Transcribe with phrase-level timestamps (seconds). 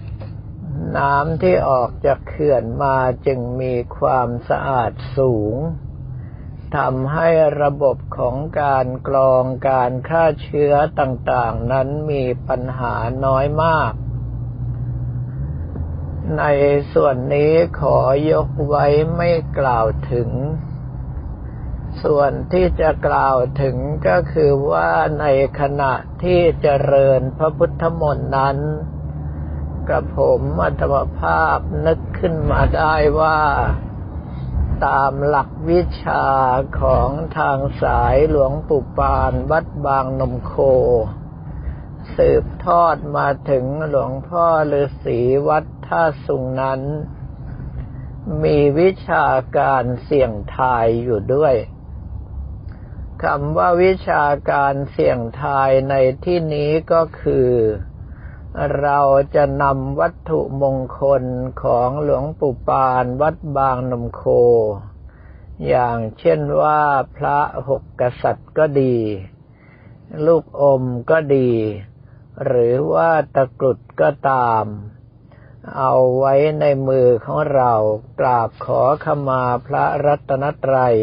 [0.00, 2.96] ำ น้ำที่ออกจากเขื่อนมา
[3.26, 5.56] จึงมีความสะอาดสูง
[6.76, 7.28] ทำให้
[7.62, 12.94] ระบบของการกรองการฆ่าเชื้อต่างๆ นั้นมีปัญหา
[13.24, 13.92] น้อยมาก
[16.38, 16.44] ใน
[16.92, 17.98] ส่วนนี้ขอ
[18.32, 18.86] ยกไว้
[19.16, 20.30] ไม่กล่าวถึง
[22.02, 23.76] ส่วนที่จะกล่าวถึง
[24.08, 25.26] ก็คือว่าใน
[25.60, 28.58] ขณะที่เจริญพระพุทธมนต์นั้น
[29.88, 33.40] กระผมอัตมภาพนึกขึ้นมาได้ว่า
[34.84, 36.24] ตามหลักวิชา
[36.80, 40.54] ของทางสายหลวงปู่ปานวัดบางนมโค
[42.16, 46.80] สืบทอดมาถึงหลวงพ่อฤาษีวัดท่าสุงนั้น
[48.42, 49.26] มีวิชา
[49.58, 51.54] การเสี่ยงทายอยู่ด้วย
[53.22, 57.50] คำว่าวิชาการเสี่ยงทายในที่นี้ก็คือ
[58.80, 59.00] เรา
[59.34, 61.22] จะนำวัตถุมงคล
[61.62, 64.22] ของหลวงปู่ปานวัดบางนมโค
[65.66, 66.80] อย่างเช่นว่า
[67.16, 67.38] พระ
[67.68, 68.96] หกกษัตริย์ก็ดี
[70.26, 71.50] ลูกอมก็ดี
[72.44, 74.64] หรือว่าตะกรุดก็ตาม
[75.76, 77.72] เอาไว้ในมือของเรา
[78.20, 80.96] กราบขอขมาพระรัตนตรัย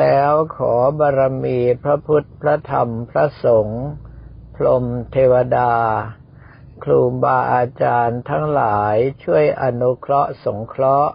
[0.00, 3.84] แล้วขอบารมีพระพุทธพระธรรมพระสงฆ์
[4.54, 5.72] พรหมเทวดา
[6.82, 11.12] ครูบาอาจารย์ทั้งหลายช่วยอนุเคราะห์สงเคราะห์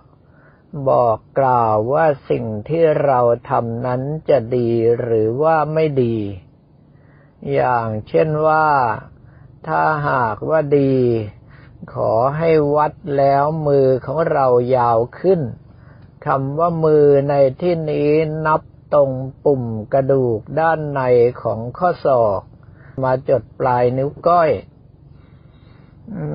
[0.90, 4.72] บอกกล่าวว่าสิ่งที่เราทำนั้นจะดี
[5.02, 6.18] หรือว่าไม่ดี
[7.54, 8.68] อย่างเช่นว่า
[9.68, 10.96] ถ้าหากว่าดี
[11.94, 15.42] ขอให้วัดแล้วมือของเรายาวขึ้น
[16.26, 18.10] คำว่ามือในที่นี้
[18.46, 18.62] นับ
[18.94, 19.12] ตรง
[19.46, 19.64] ปุ่ม
[19.94, 21.02] กระดูกด้านใน
[21.42, 22.42] ของข้อศอก
[23.04, 24.52] มาจดปลายนิ้วก้อย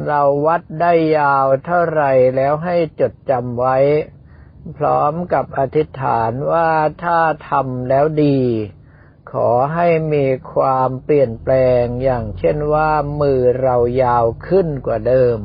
[0.07, 2.03] เราวัดได้ยาวเท่าไร
[2.37, 3.77] แล้วให้จดจำไว้
[4.77, 6.71] พร้อมกับอธิษฐานว่า
[7.05, 7.19] ถ้า
[7.49, 8.41] ทำแล้วดี
[9.33, 12.91] ขอให้มีความเปลี่ยนแปลงอย่างเช่นว่า
[13.21, 15.39] มือเรายาวขึ้นกว่าเดิม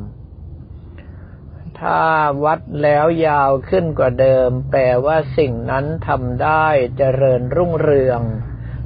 [1.80, 2.02] ถ้า
[2.44, 6.66] วัดแล้วยาวขึ้นกว่าเดิม แปลว่าสิ่งนั้นทำได้
[6.96, 8.20] เจริญรุ่งเรือง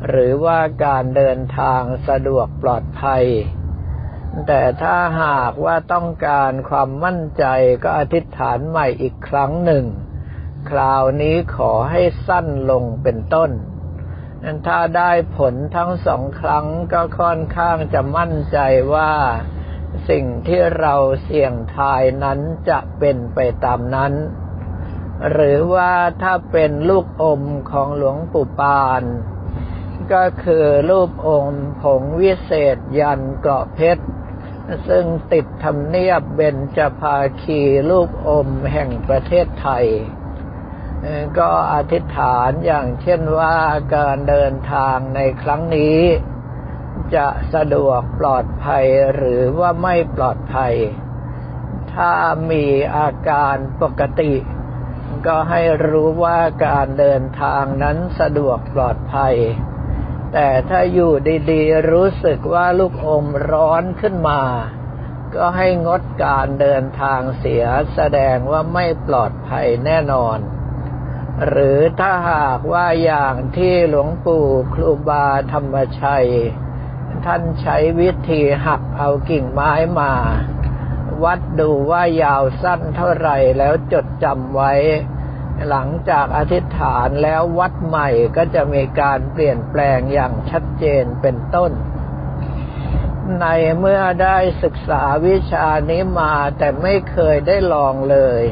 [0.09, 3.27] หรือว่าการเดินทางสะดวกปลอดภัย
[4.47, 7.45] แต่ถ้าหากว่าต้องการความมั่นใจ
[7.83, 9.85] ก็อธิษฐานใหม่อีกครั้งหนึ่ง
[10.71, 13.51] คราวนี้ขอให้สั้นลงเป็นต้น
[14.67, 18.59] ถ้าได้ผลทั้งสองครั้งก็ค่อนข้างจะมั่นใจ
[18.95, 19.13] ว่า
[20.09, 24.13] สิ่งที่เราเสี่ยงทายนั้นจะเป็นไปตามนั้น
[25.31, 25.93] หรือว่า
[26.23, 29.03] ถ้าเป็นลูกอมของหลวงปู่ปาน
[30.13, 34.05] ก็คือรูปองค์ผงวิเศษยันเกาะเพชร
[34.89, 37.61] ซึ่งติดธรรมเนียบเบญจภาคี
[37.91, 39.87] รูปอมแห่งประเทศไทย
[41.39, 43.57] ก็อธิษฐานอย่างเช่นว่า
[43.95, 46.01] การเดินทางในครั้งนี้
[47.15, 50.75] จะสะดวกปลอดภัยหรือว่าไม่ปลอดภัย
[51.95, 52.13] ถ้า
[52.51, 52.65] มี
[52.97, 54.35] อาการปกติ
[55.27, 59.37] ก็ให้รู้ว่าการเดินทางนั้นสะดวกปลอดภัย
[60.33, 61.13] แต่ถ้าอยู่
[61.51, 64.43] ดีๆ รู้สึกว่าลูกอมร้อนขึ้นมา
[65.35, 67.65] ก็ให้งดการเดินทางเสีย
[67.95, 70.39] แสดงว่าไม่ปลอดภัยแน่นอน
[71.49, 76.29] หรือถ้าหากว่าอย่างที่หลวงปู่ครูบาธรรมชัย
[77.27, 80.13] ท่านใช้วิธีหักเอากิ่งไม้มา
[81.25, 84.73] วัดดูว่ายาวสั้นเท่าไหร่แล้วจดจำไว้
[85.69, 91.73] หลังจากอธิษฐานแล้ววัดใหม่ก็จะมีการเปลี่ยนแปลงอย่างชัดเจนเป็นต้น
[93.41, 93.47] ใน
[93.79, 98.43] เมื่อได้ศึกษาวิชานี้มาแต่ไม่เคยได้ลองเลย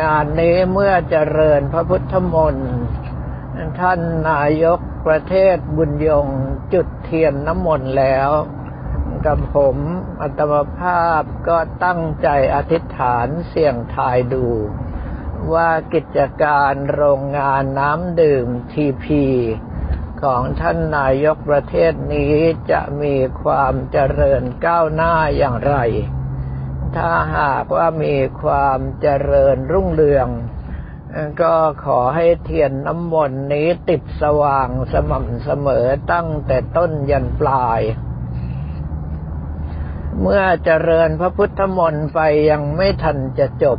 [0.00, 2.72] งานนี้เมื่อเจริญพระพุทธมนต์
[3.80, 4.00] ท่าน
[4.30, 6.26] นายกประเทศบุญยง
[6.72, 8.30] จุดเทียนน้ำมนต์แล้ว
[9.26, 9.76] กับผม
[10.20, 14.46] อัตมภาพก็ตั้งใจอธิษฐานเสี่ยงทายดู
[15.52, 19.24] ว่ากิจการโรงงานน้ำดื่มทีพี
[20.22, 22.34] ของท่านนายกประเทศนี้
[22.70, 25.74] จะมีความเจริญก้าวหน้าอย่างไร
[26.96, 30.28] ถ้าหากว่ามีความเจริญรุ่งเรือง
[31.42, 31.54] ก็
[31.84, 37.80] ขอให้เทียนน้ำมนต์นี้ติดสว่างสม่ำเสมอตั้งแต่ต้นยันปลาย
[40.20, 42.20] เมื่อเจริญพระพุทธมนต์ไป
[42.50, 43.78] ยังไม่ทันจะจบ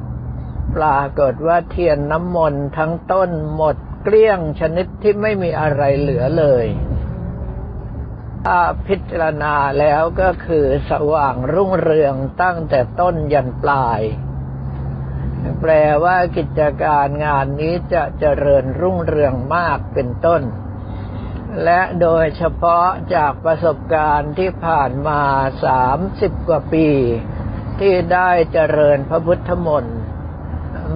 [0.75, 6.65] ปรากฏว่าเทียนน้ำมนต์ทั้งต้นหมดเกลี้ยงชนิดที่ไม่มีอะไรเหลือเลย
[8.45, 14.01] ถ้าพิจารณาแล้วก็คือสว่างรุ่งเรืองตั้งแต่ต้นยันปลาย
[15.61, 15.71] แปล
[16.03, 20.41] ว่ากิจการงานนี้จะเจริญรุ่งเรืองมากเป็นต้น
[21.63, 25.21] และโดยเฉพาะจากประสบการณ์ที่ผ่านมา
[25.65, 26.89] สามสิบกว่าปี
[27.79, 29.97] ที่ได้เจริญพระพุทธมนต์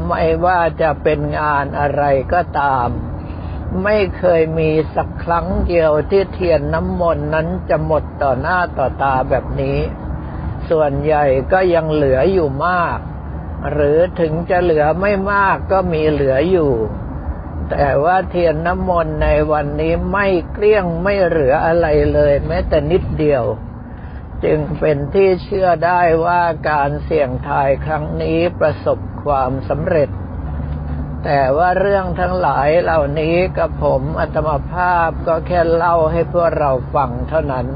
[0.08, 2.04] ไม่ว่าจะเป็นงานอะไร
[2.34, 2.90] ก็ตาม
[3.84, 9.80] ไม่เคยมีสักครั้งเดียวที่เทียนน้ำมนต์นั้นจะหมดต่อหน้าต่อตาแบบนี้
[10.70, 12.98] ส่วนใหญ่ก็ยังเหลืออยู่มาก
[13.72, 16.74] หรือถึงจะเหลือไม่มากก็มีเหลืออยู่
[17.70, 23.44] แต่ว่าเทียนน้ำมนต์ในวันนี้ไม่เกลี้ยงไม่เหลืออะไรเลย แม้แต่นิดเดียว
[24.44, 30.10] จึงเป็นที่เชื่อได้ว่าการเสี่ยงทายครั้งนี้ประสบ ความสำเร็จ
[31.24, 37.68] แต่ว่าเรื่องทั้งหลายเหล่านี้กับผมอัตมภาพก็แค่เล่าให้พวกเราฟังเท่านั้น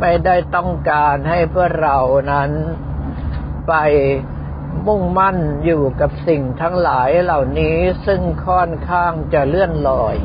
[0.00, 1.98] ไม่ได้ต้องการให้พวกเรา
[2.32, 2.50] นั้น
[3.68, 3.74] ไป
[4.86, 7.76] มุ่งมั่นอยู่กับสิ่งทั้งหลายเหล่านี้
[8.06, 10.16] ซึ่งค่อนข้างจะเลื่อนลอย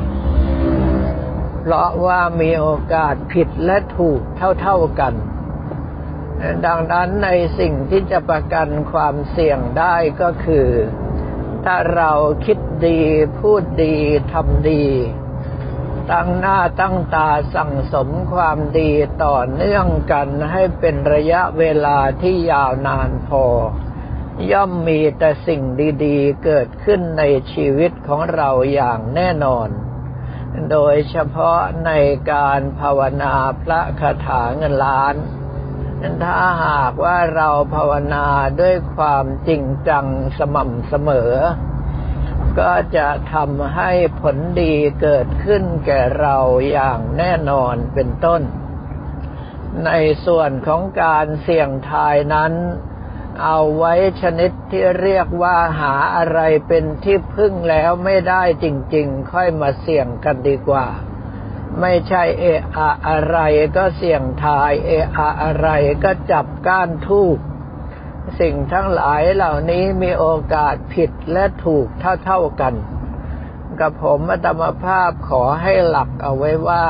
[1.62, 4.20] เพราะว่ามีโอกาสผิดและถูก
[4.60, 5.14] เท่าๆกัน
[6.66, 10.68] ดังนั้นในสิ่งที่จะประกันความเสี่ยงได้ก็คือ
[11.64, 12.12] ถ้าเรา
[12.44, 13.00] คิดดี
[13.38, 13.96] พูดดี
[14.32, 14.84] ทำดี
[16.12, 18.90] ตั้งหน้าตั้งตาสั่งสมความดี
[19.24, 23.44] ต่อเนื่องกันให้เป็นระยะเวลาที่ยาวนานพอ
[24.52, 25.62] ย่อมมีแต่สิ่ง
[26.04, 29.68] ดีๆ เกิดขึ้นในชีวิตของเราอย่างแน่นอน
[30.70, 31.90] โดยเฉพาะใน
[32.32, 35.14] การภาวนาพระคาถาเงินล้าน
[36.22, 36.36] ถ้า
[36.66, 38.26] หากว่าเราภาวนา
[38.60, 40.06] ด้วยความจริงจัง
[40.38, 41.32] สม่ำเสมอ
[42.58, 43.90] ก็จะทำให้
[44.20, 46.36] ผลดีเกิดขึ้นแก่เรา
[46.70, 48.42] อย่างแน่นอนเป็นต้น
[49.86, 49.90] ใน
[50.26, 52.52] ส่วนของการเสี่ยงทายนั้น
[53.44, 60.86] เอาไว้ชนิดที่เรียกว่าหาอะไรเป็นที่พึ่งแล้วไม่ได้จริง ๆ ค่อยมาเสี่ยงกันดีกว่า
[61.80, 63.38] ไม่ใช่เอะอะอะไร
[63.76, 65.68] ก็เสี่ยงทาย เอะอะอะไร
[66.04, 67.38] ก็จับก้านทูก
[68.40, 71.86] สิ่งทั้งหลายเหล่านี้มีโอกาสผิดและถูก
[72.24, 72.74] เท่าๆกัน
[73.80, 76.86] กับผมอัตมภาพขอให้หลักเอาไว้ว่า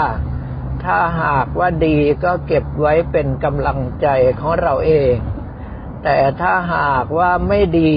[0.84, 4.06] ถ้าหากว่าดีก็เก็บไว้เป็นกำลังใจ
[4.40, 5.14] ของเราเอง
[6.04, 7.94] แต่ถ้าหากว่าไม่ดี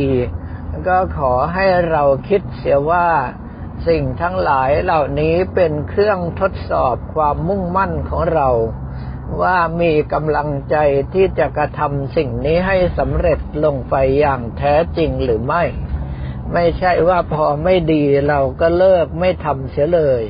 [0.88, 3.08] ก็ขอให้เราคิดเสียว่า
[3.88, 8.50] สิ่งทั้งหลายเหล่านี้เป็นเครื่องทดสอบความมุ่งมั่นของเรา
[9.42, 10.76] ว่ามีกำลังใจ
[11.14, 15.64] ที่จะกระทำสิ่งนี้ให้สำเร็จลงไปอย่างแท้จริงหรือไม่
[16.54, 20.24] ไม่ใช่ว่าพอไม่ดีเราก็เลิกไม่ทำเสียเลย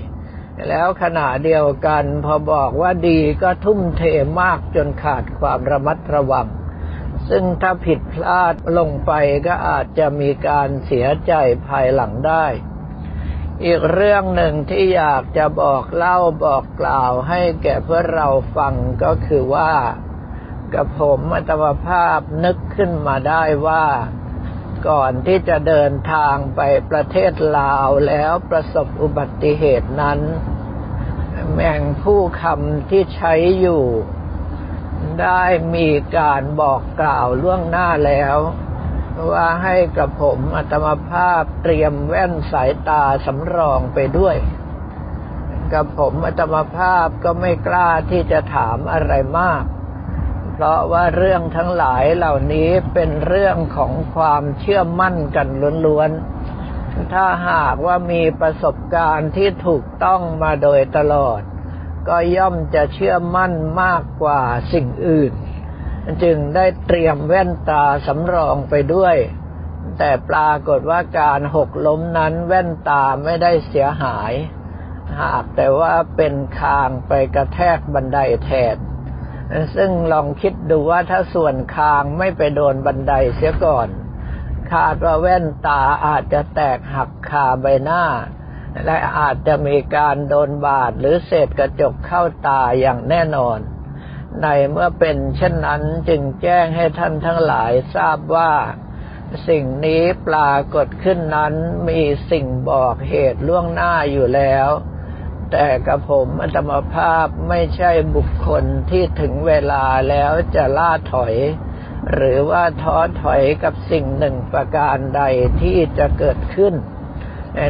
[0.67, 4.03] แล้วขณะเดียวกันพอบอกว่าดีก็ทุ่มเท
[4.41, 6.47] มากจนขาดความระมัดระวัง
[7.29, 9.11] ซึ่งถ้าผิดพลาดลงไป
[9.47, 11.33] ก็อาจจะมีการเสียใจ
[11.67, 12.45] ภายหลังได้
[13.65, 18.27] อีกเรื่องหนึ่งที่อยากจะบอกเล่าบอกกล่าวให้แก่เพื่อเรา
[18.57, 19.73] ฟังก็คือว่า
[20.73, 23.85] กับผมอัตมภาพนึกขึ้นมาได้ว่า
[24.87, 30.19] ก่อนที่จะเดินทางไปประเทศลาวแล้วประสบอุบัติเหตุนั้น
[31.53, 33.83] แม่งผู้คำที่ใช้อยู่
[35.21, 35.43] ได้
[35.75, 38.37] มีการบอกกล่าวล่วงหน้าแล้ว
[39.31, 44.35] ว่าให้กับผมอัตมาภาพเตรียมแว่นสายตาสำรองไปด้วย
[45.73, 49.63] กับผมอัตมาภาพก็ไม่กล้าที่จะถามอะไรมาก
[50.53, 55.47] เพราะว่าเรื่องทั้งหลายเหล่านี้เป็นเรื่องของความเชื่อมั่นกัน
[55.85, 61.41] ล้วนๆ ถ้าหากว่ามีประสบการณ์ที่ถูกต้องมาโดยตลอด
[62.07, 64.41] ก็ย่อมจะเชื่อมั่นมากกว่า
[64.73, 65.31] สิ่งอื่น
[66.23, 69.15] จึงได้เตรียมแว่นตาสำรองไปด้วย
[69.97, 74.33] แต่ปรากฏว่าการหกล้มนั้นแว่นตาไม่ได้เสียหาย
[75.19, 78.77] หากแต่ว่าเป็นคางไปกระแทกบันไดแทน
[79.75, 83.87] ซึ่งลองคิดดูว่าถ้าส่วนคางไม่ไปโดนบันไดเสียก่อน
[84.71, 88.03] คาดว่าแว่นตาอาจจะแตกหักคาใบหน้า
[88.85, 93.59] และอาจจะมีการโดนบาดหรือเศษกระจกเข้าตาอย่างแน่นอน
[94.41, 98.51] ในเมื่อเป็นเช่นนั้นจึงแจ้งให้ท่านทั้งหลายทราบว่า
[99.47, 101.53] สิ่งนี้ปรากฏขึ้นนั้น
[101.89, 104.69] มีสิ่งบอกเหตุล่วงหน้าอยู่แล้ว
[105.51, 111.35] แต่กับผมอัตมภาพไม่ใช่บุคคลที่ถึงเวลาแล้วจะล่าถอย
[112.11, 115.21] หรือว่าท้อถอยกับสิ่งหนึ่งประการใด
[115.61, 116.73] ที่จะเกิดขึ้น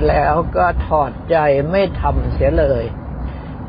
[0.08, 1.38] แล้วก็ถอดใจ
[1.72, 2.84] ไม่ทำเสียเลย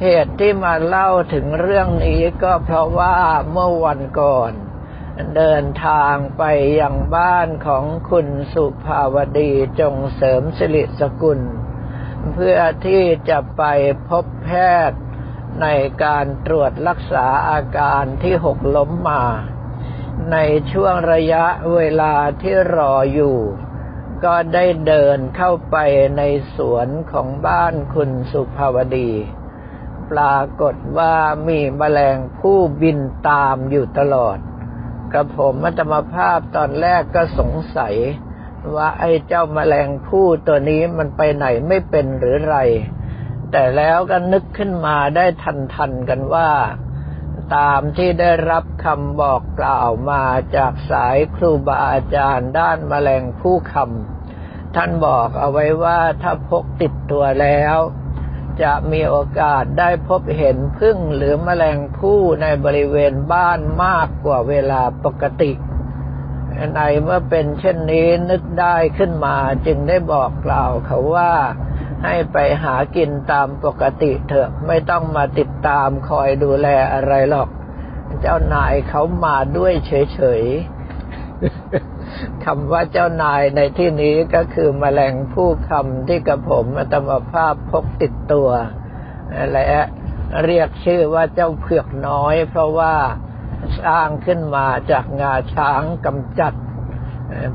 [0.02, 3.16] เหตุที่มาเล่าถึงเรื่องนี้ก็เพราะว่า
[3.50, 4.52] เมื่อวันก่อน
[5.36, 6.42] เดินทางไป
[6.80, 11.40] ยังบ้านของคุณสุภาวดีจงเสริมสิริสกุล
[12.34, 13.62] เพื่อที่จะไป
[14.08, 14.50] พบแพ
[14.90, 15.00] ทย์
[15.62, 15.66] ใน
[16.04, 19.24] การตรวจรักษาอาการที่หกล้มมา
[20.32, 20.36] ใน
[20.72, 21.44] ช่วงระยะ
[21.74, 23.38] เวลาที่รออยู่
[24.24, 25.76] ก็ได้เดินเข้าไป
[26.16, 26.22] ใน
[26.56, 29.10] สวนของบ้านคุณสุภาวดี
[30.10, 31.14] ปรากฏว่า
[31.48, 34.38] มีแมลงผู้บินตามอยู่ตลอด
[35.12, 37.94] กระผมมัตมภาพตอนแรกก็สงสัย
[38.74, 42.58] ว่าไอ้เจ้าแมลงผู้ตัวนี้มันไปไหนไม่เป็นหรือไร
[43.50, 46.50] แต่แล้วก็นึกขึ้นมาได้ทันทันกันว่า
[47.56, 50.22] ตามที่ได้รับคำบอกกล่าวมา
[50.56, 57.78] จากสายครูบาอาจารย์ด้านแมลงผู้คำท่านบอกเอาไว้ว่าถ้าพกติดตัวแล้ว
[58.62, 65.52] จะมีโอกาสได้พบเห็นพึ่งหรือแมลงผู้ในบริเวณบ้านมากกว่าเวลาปกติ
[66.74, 71.32] ในเมื่อเป็นเช่นนี้นึกได้ขึ้นมาจึงได้บอกกล่าวเขาว่า
[72.04, 77.48] ให้ไปหากินตามปกติเถอะไม่ต้องมาติดตามคอยดูแลอะไรหรอก
[78.20, 81.91] เจ้านายเขามาด้วยเฉยๆ
[82.44, 88.48] คำว่าเจ้านายในที่นี้ก็คือมแมลงผู้คำที่กระผมอัตมภาพพกติดตัว
[89.52, 89.66] และ
[90.44, 92.94] เรียกชื่อว่าเจ้าเผือกน้อย เพราะว่า
[93.84, 96.54] สร้างขึ้นมาจากงาช้างกำจัด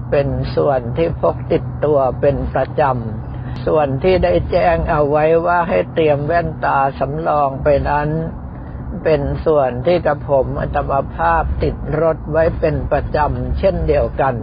[0.09, 8.09] เป็นส่วนที่พกติดตัวเป็นประจำ ส่วนที่ได้แจ้งเอาไว้ว่าให้เตรียมแว่นตาสำรองไปนั้น
[9.09, 14.35] เป็นส่วนที่กระผมอัตมภาพติดรถไว้เป็นประจำเช่นเดียวกัน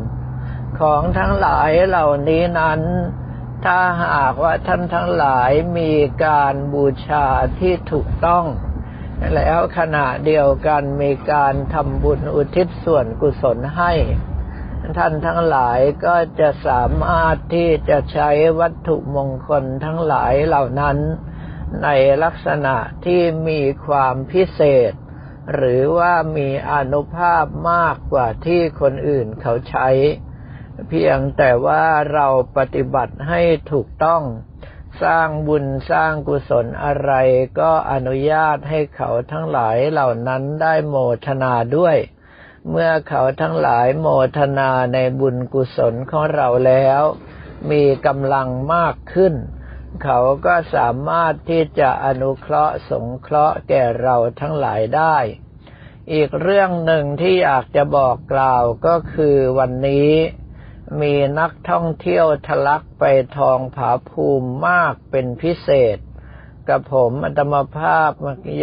[0.80, 2.80] ของทั้งหลายเหล่านี้นั้น
[3.64, 5.92] ถ้าหากว่าท่านทั้งหลายมี
[6.24, 7.26] การบูชา
[7.58, 8.44] ที่ถูกต้อง
[9.34, 13.92] แล้วขณะเดียวกันมีการทำบุญอุทิศส่วนกุศลให้
[14.98, 18.30] ท่านทั้งหลายก็จะสามารถที่จะใช้
[18.60, 20.98] วัตถุมงคลทั้งหลายเหล่านั้น
[21.82, 21.88] ใน
[22.22, 24.92] ลักษณะที่มีความพิเศษ
[25.54, 29.88] หรือว่ามีอนุภาพมากกว่าที่คนอื่นเขาใช้
[30.88, 32.26] เพียงแต่ว่าเรา
[32.56, 34.22] ปฏิบัติให้ถูกต้อง
[35.02, 37.12] สร้างบุญสร้างกุศลอะไร
[37.60, 41.96] ก็อนุญาตให้เขาทั้งหลายเหล่านั้นได้โมทนาด้วย
[42.70, 44.06] เมื่อเขาทั้งหลายโม
[44.38, 47.02] ทนาในบุญกุศลของเราแล้ว
[47.70, 49.34] มีกำลังมากขึ้น
[50.02, 55.16] เขาก็สามารถที่จะอนุเคราะห์สงเคราะห์แก่เราทั้งหลายได้
[56.12, 60.12] อีกเรื่องหนึ่งที่อยากจะบอกกล่าวก็คือวันนี้
[61.00, 63.04] มีนักท่องเที่ยวทะลักไป
[63.38, 65.98] ทองผาภูมิมากเป็นพิเศษ
[66.68, 68.10] กับผมอัตมภาพ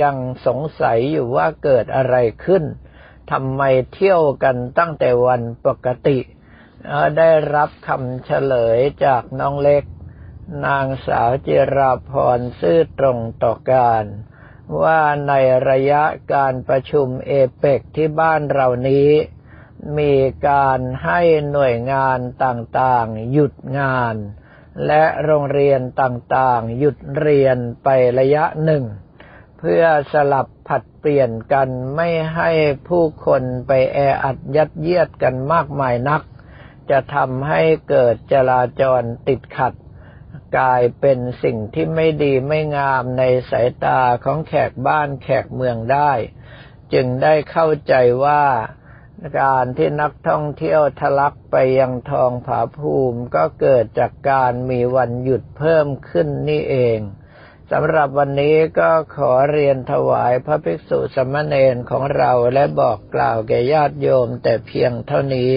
[0.01, 2.63] ยังสงสัยอยู่ว่าเกิดอะไรขึ้น
[3.31, 3.61] ทำไม
[3.93, 6.19] เที่ยวกันตั้งแต่วันปกติ
[7.17, 9.83] ได้รับคำเฉลยจากน้องเล็ก
[10.65, 14.05] นางสาวจิราพรซื่อตรงต่อการ
[14.81, 15.34] ว่าใน
[15.70, 16.03] ระยะ
[16.34, 19.10] การประชุมเอเปกที่บ้านเรานี้
[19.98, 20.13] มี
[20.50, 24.15] การให้หน่วยงานต่างๆ หยุดงาน
[24.88, 27.88] และโรงเรียนต่างๆ หยุดเรียนไป
[28.20, 28.84] ระยะหนึ่ง
[29.60, 32.51] เพื่อสลับผัดเปลี่ยนกันไม่ให้
[32.88, 36.22] ผู้คนไปแออัดยัดเยียดกันมากมายนัก
[36.89, 39.74] จะทำให้เกิดจราจรติดขัด
[40.58, 46.12] กลายเป็นสิ่งที่ไม่ดีไม่งามในสายตาของแขกบ้านแขกเมืองได้
[46.93, 47.93] จึงได้เข้าใจ
[48.25, 48.43] ว่า
[49.41, 57.00] การที่นักท่องเที่ยวทะลักไปยังทองผาภูมิก็เกิดจากการมีวันหยุดเพิ่มขึ้นนี่เอง
[57.72, 65.53] สำหรับวันนี้ก็ขอเรียนถวายพระภิกษุสมณเณรของเราและบอกกล่าวแก่ญาติโยมแต่เพียงเท่านี้